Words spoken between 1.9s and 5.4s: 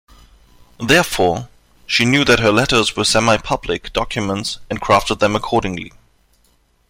knew that her letters were semi-public documents and crafted them